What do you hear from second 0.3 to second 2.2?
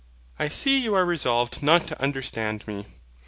I see you are resolved not to